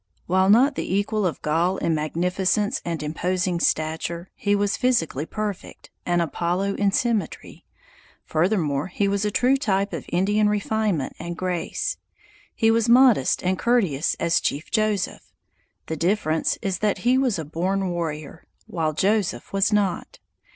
While 0.25 0.49
not 0.49 0.73
the 0.73 0.95
equal 0.95 1.27
of 1.27 1.43
Gall 1.43 1.77
in 1.77 1.93
magnificence 1.93 2.81
and 2.83 3.03
imposing 3.03 3.59
stature, 3.59 4.31
he 4.33 4.55
was 4.55 4.75
physically 4.75 5.27
perfect, 5.27 5.91
an 6.07 6.21
Apollo 6.21 6.73
in 6.77 6.91
symmetry. 6.91 7.65
Furthermore 8.25 8.87
he 8.87 9.07
was 9.07 9.25
a 9.25 9.29
true 9.29 9.57
type 9.57 9.93
of 9.93 10.07
Indian 10.09 10.49
refinement 10.49 11.13
and 11.19 11.37
grace. 11.37 11.97
He 12.55 12.71
was 12.71 12.89
modest 12.89 13.43
and 13.43 13.59
courteous 13.59 14.15
as 14.19 14.39
Chief 14.39 14.71
Joseph; 14.71 15.31
the 15.85 15.95
difference 15.95 16.57
is 16.63 16.79
that 16.79 17.05
he 17.05 17.19
was 17.19 17.37
a 17.37 17.45
born 17.45 17.89
warrior, 17.91 18.47
while 18.65 18.93
Joseph 18.93 19.53
was 19.53 19.71
not. 19.71 20.17